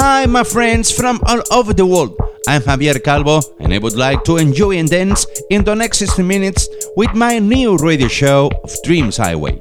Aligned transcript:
Hi, 0.00 0.26
my 0.26 0.44
friends 0.44 0.92
from 0.92 1.20
all 1.26 1.42
over 1.50 1.74
the 1.74 1.84
world. 1.84 2.16
I'm 2.46 2.62
Javier 2.62 3.02
Calvo, 3.02 3.40
and 3.58 3.74
I 3.74 3.78
would 3.78 3.96
like 3.96 4.22
to 4.26 4.36
enjoy 4.36 4.78
and 4.78 4.88
dance 4.88 5.26
in 5.50 5.64
the 5.64 5.74
next 5.74 5.98
60 5.98 6.22
minutes 6.22 6.68
with 6.96 7.12
my 7.14 7.40
new 7.40 7.76
radio 7.76 8.06
show 8.06 8.48
of 8.62 8.70
Dreams 8.84 9.16
Highway. 9.16 9.60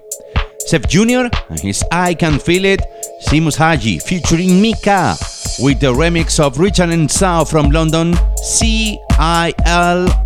Seth 0.60 0.88
Jr. 0.88 1.26
and 1.50 1.60
his 1.60 1.84
I 1.92 2.14
Can 2.14 2.38
Feel 2.38 2.66
It, 2.66 2.82
Simus 3.26 3.58
Haji 3.58 3.98
featuring 3.98 4.62
Mika 4.62 5.16
with 5.58 5.80
the 5.80 5.92
remix 5.92 6.40
of 6.40 6.60
Richard 6.60 6.92
and 6.92 7.10
Sao 7.10 7.44
from 7.44 7.72
London, 7.72 8.14
CIL, 8.44 9.00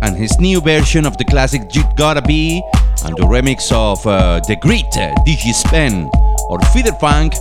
and 0.02 0.14
his 0.14 0.38
new 0.38 0.60
version 0.60 1.06
of 1.06 1.16
the 1.16 1.24
classic 1.24 1.62
You 1.74 1.84
Gotta 1.96 2.20
Be, 2.20 2.62
and 3.06 3.16
the 3.16 3.22
remix 3.22 3.72
of 3.72 4.06
uh, 4.06 4.40
The 4.46 4.56
Grit, 4.56 4.84
uh, 4.92 5.14
Digi 5.26 5.54
Spen, 5.54 6.10
or 6.50 6.60
Feeder 6.74 6.92
Funk. 7.00 7.32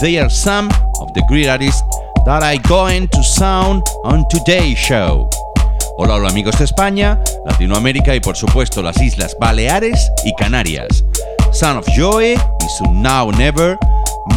They 0.00 0.18
are 0.18 0.28
some 0.28 0.66
of 1.00 1.14
the 1.14 1.24
great 1.28 1.46
artists 1.46 1.80
that 2.26 2.42
I 2.42 2.58
going 2.68 3.06
to 3.08 3.22
sound 3.22 3.84
on 4.02 4.26
today's 4.28 4.76
show. 4.76 5.30
Hola, 5.96 6.16
hola 6.16 6.28
amigos 6.28 6.58
de 6.58 6.64
España, 6.64 7.20
Latinoamérica 7.46 8.16
y 8.16 8.20
por 8.20 8.36
supuesto 8.36 8.82
las 8.82 9.00
Islas 9.00 9.36
Baleares 9.40 10.10
y 10.24 10.34
Canarias. 10.34 11.04
Son 11.52 11.76
of 11.76 11.86
Joy 11.96 12.32
y 12.34 12.68
su 12.76 12.92
Now 12.92 13.30
Never, 13.30 13.78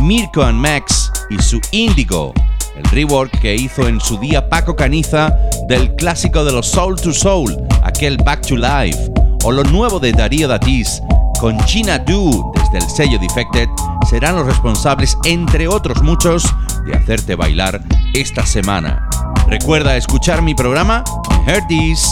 Mirko 0.04 0.44
and 0.44 0.60
Max 0.60 1.12
y 1.32 1.42
su 1.42 1.60
Indigo, 1.72 2.32
el 2.78 2.84
rework 2.92 3.40
que 3.42 3.56
hizo 3.56 3.88
en 3.88 4.00
su 4.00 4.20
día 4.20 4.48
Paco 4.48 4.76
Caniza 4.76 5.36
del 5.68 5.96
clásico 5.96 6.46
de 6.46 6.52
los 6.52 6.68
Soul 6.68 6.96
to 7.02 7.12
Soul, 7.12 7.58
aquel 7.84 8.18
Back 8.18 8.46
to 8.46 8.56
Life, 8.56 9.12
o 9.44 9.52
lo 9.52 9.64
nuevo 9.64 10.00
de 10.00 10.12
Darío 10.12 10.48
Datis 10.48 11.02
con 11.40 11.60
Gina 11.62 11.98
Du 11.98 12.52
desde 12.54 12.86
el 12.86 12.92
sello 12.92 13.18
Defected, 13.18 13.68
serán 14.08 14.36
los 14.36 14.46
responsables, 14.46 15.18
entre 15.26 15.68
otros 15.68 16.04
muchos, 16.04 16.44
de 16.90 16.98
hacerte 16.98 17.36
bailar 17.36 17.82
esta 18.14 18.46
semana. 18.46 19.10
Recuerda 19.48 19.98
escuchar 19.98 20.42
mi 20.42 20.56
programa 20.56 21.04
Heard 21.46 21.68
This 21.68 22.10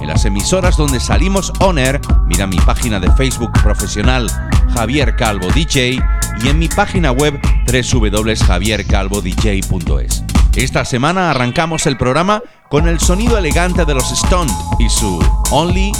en 0.00 0.08
las 0.08 0.24
emisoras 0.24 0.76
donde 0.76 0.98
salimos 1.00 1.52
on 1.60 1.78
air. 1.78 2.00
Mira 2.26 2.46
mi 2.46 2.58
página 2.58 3.00
de 3.00 3.10
Facebook 3.12 3.50
profesional 3.62 4.30
Javier 4.74 5.16
Calvo 5.16 5.48
DJ 5.54 5.98
y 6.42 6.48
en 6.48 6.58
mi 6.58 6.68
página 6.68 7.12
web 7.12 7.40
www.javiercalvodj.es. 7.66 10.24
Esta 10.56 10.84
semana 10.84 11.30
arrancamos 11.30 11.86
el 11.86 11.96
programa 11.96 12.42
con 12.68 12.88
el 12.88 13.00
sonido 13.00 13.38
elegante 13.38 13.84
de 13.84 13.94
los 13.94 14.10
Stone 14.12 14.52
y 14.78 14.88
su 14.88 15.18
Only 15.50 15.92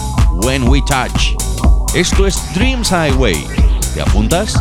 When 0.42 0.68
We 0.68 0.82
Touch. 0.82 1.34
Esto 1.94 2.26
es 2.26 2.38
Dreams 2.54 2.90
Highway. 2.90 3.46
¿Te 3.94 4.02
apuntas? 4.02 4.60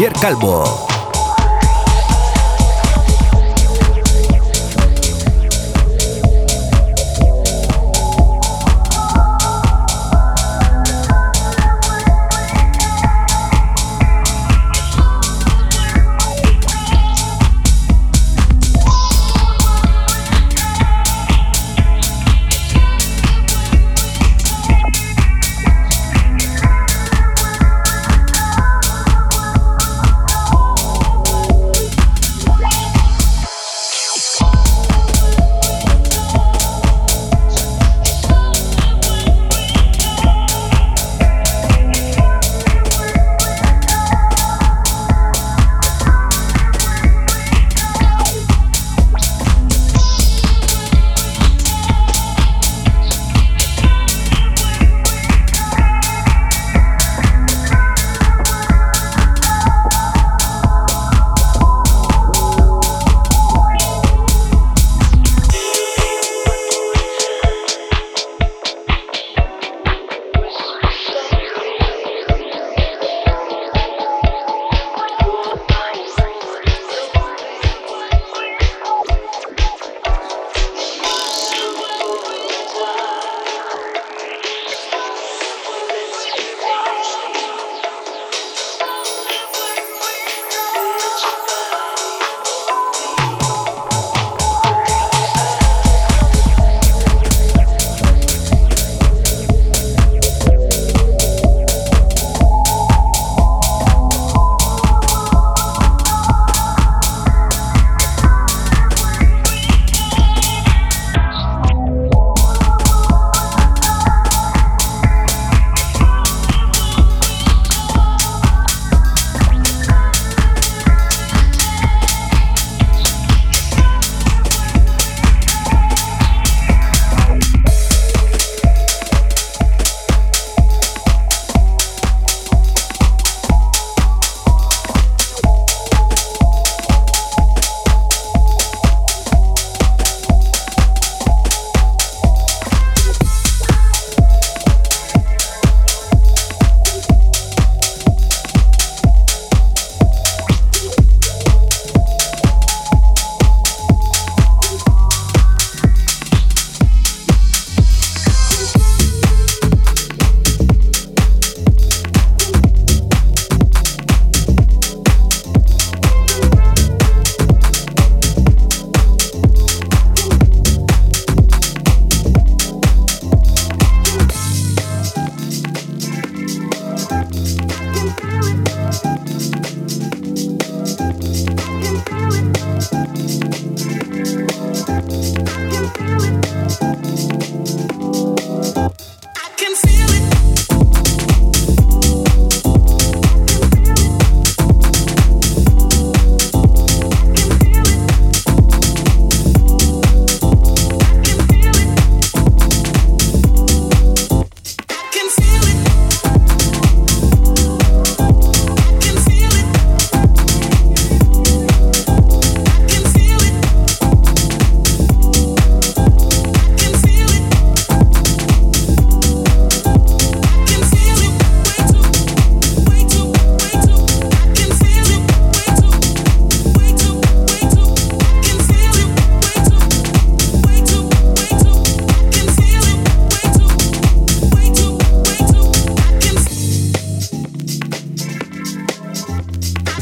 Javier 0.00 0.18
Calvo. 0.18 0.69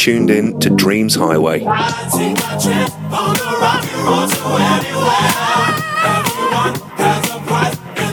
Tuned 0.00 0.30
in 0.30 0.58
to 0.58 0.70
Dreams 0.70 1.14
Highway. 1.14 1.60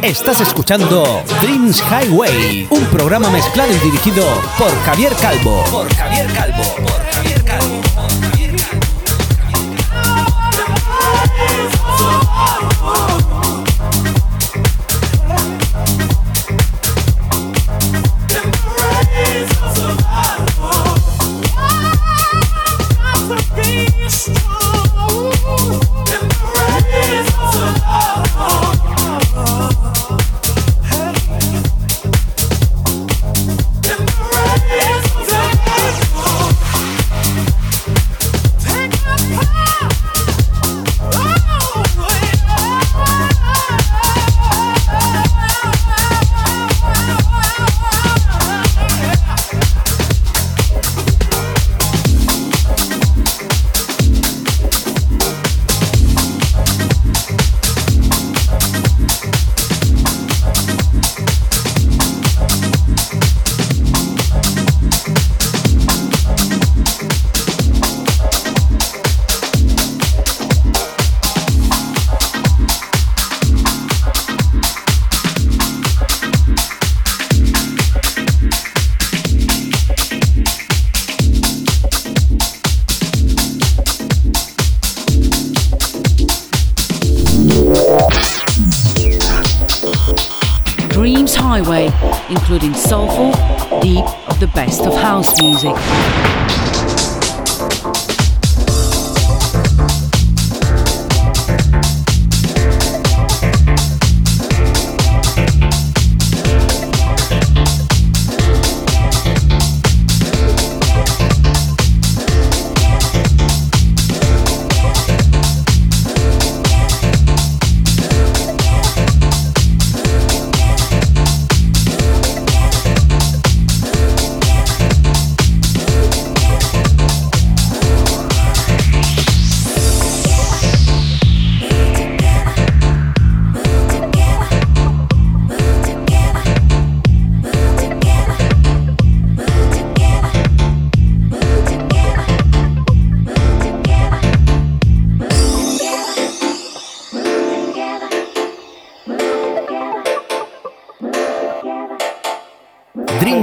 Estás 0.03 0.41
escuchando 0.41 1.23
Dreams 1.39 1.81
Highway, 1.81 2.67
un 2.71 2.83
programa 2.87 3.29
mezclado 3.29 3.71
y 3.71 3.79
dirigido 3.79 4.25
por 4.57 4.69
Javier 4.83 5.13
Calvo. 5.21 5.63
Por 5.71 5.87
Javier 5.95 6.27
Calvo. 6.33 6.96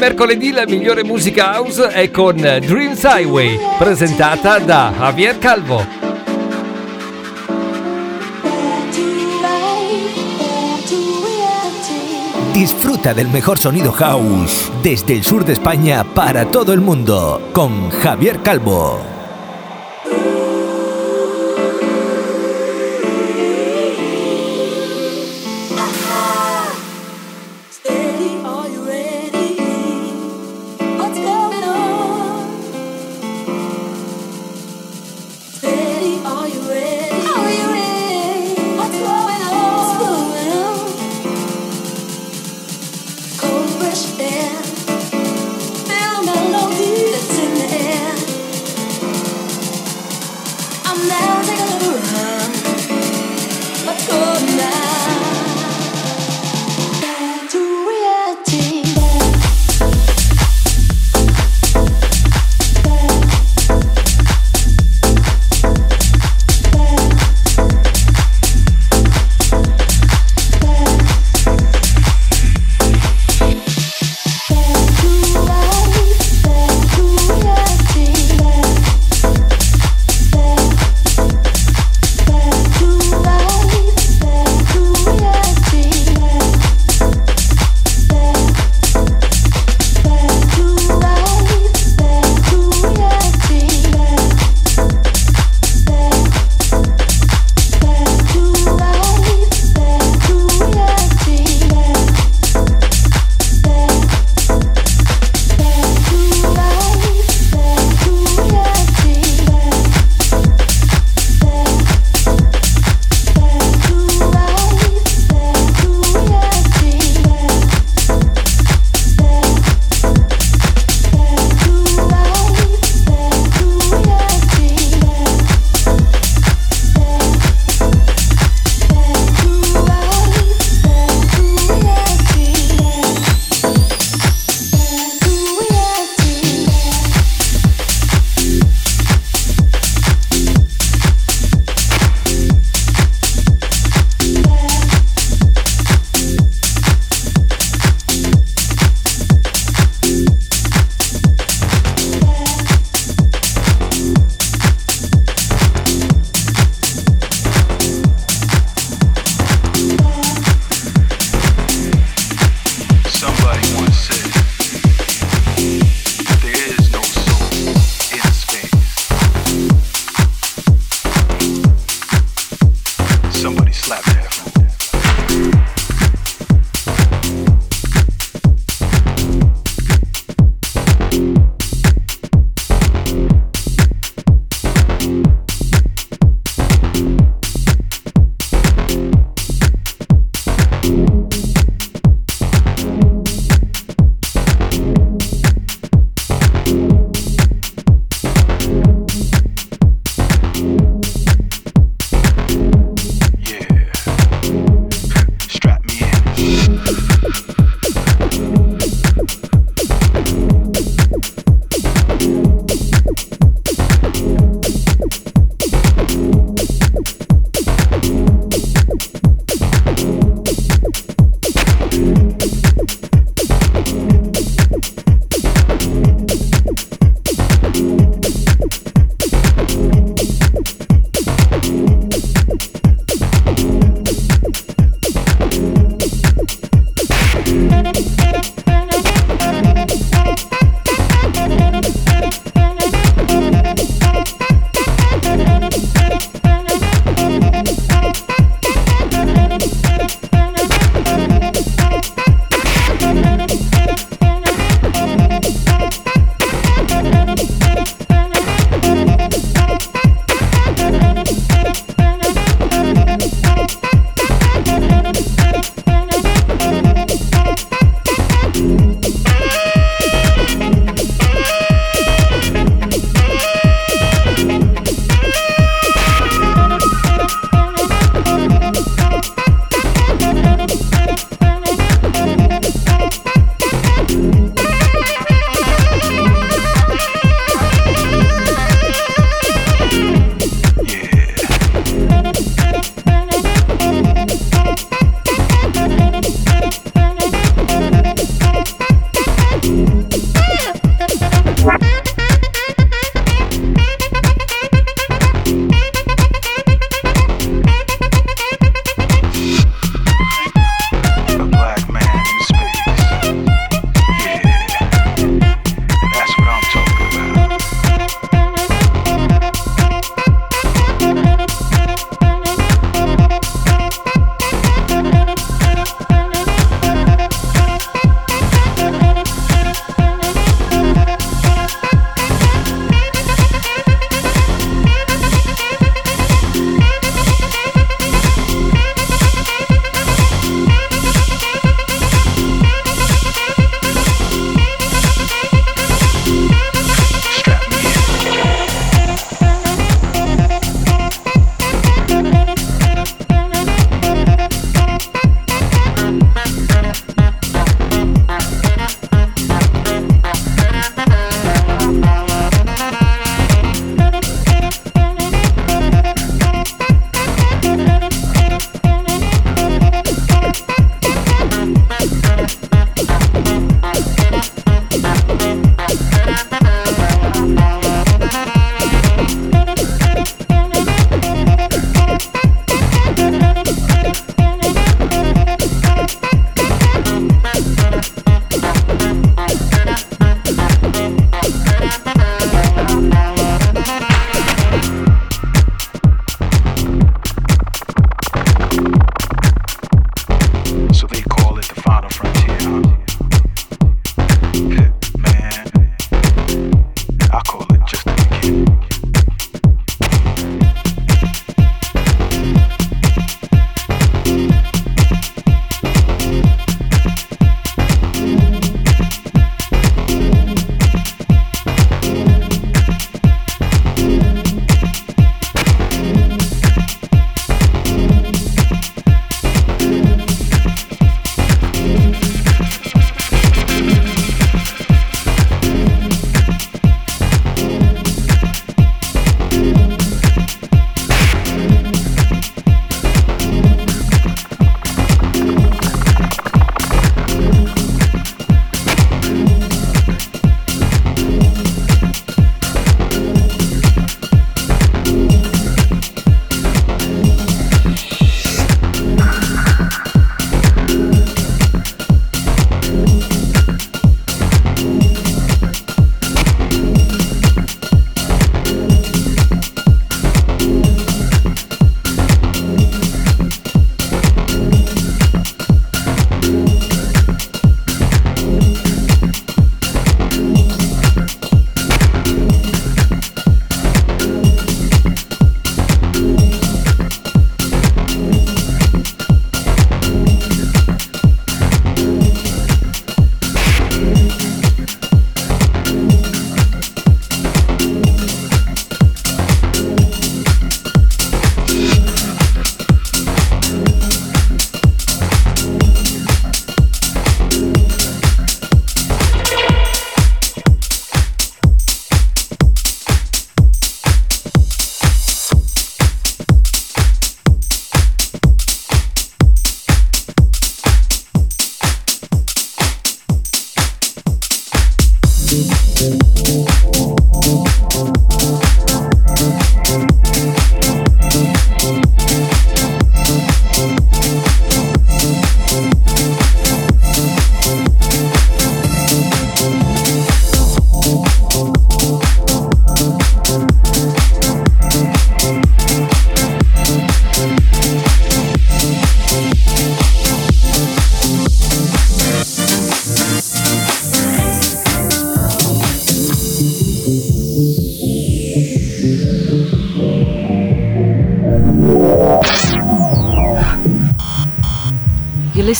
mercoledì 0.00 0.50
la 0.50 0.64
migliore 0.64 1.04
musica 1.04 1.52
house 1.52 1.88
è 1.88 2.10
con 2.10 2.36
Dreams 2.36 3.02
Highway, 3.02 3.58
presentata 3.76 4.58
da 4.58 4.90
Javier 4.96 5.38
Calvo. 5.38 5.84
Disfruta 12.52 13.12
del 13.12 13.28
mejor 13.28 13.58
sonido 13.58 13.92
house 13.92 14.70
desde 14.82 15.12
el 15.12 15.22
sur 15.22 15.44
de 15.44 15.52
España 15.52 16.02
para 16.02 16.46
todo 16.46 16.72
el 16.72 16.80
mundo 16.80 17.50
con 17.52 17.90
Javier 17.90 18.40
Calvo. 18.40 19.09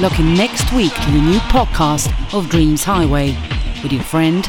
Looking 0.00 0.32
next 0.32 0.72
week 0.72 0.94
to 0.94 1.10
the 1.10 1.20
new 1.20 1.38
podcast 1.50 2.10
of 2.32 2.48
Dreams 2.48 2.82
Highway 2.82 3.36
with 3.82 3.92
your 3.92 4.02
friend 4.02 4.48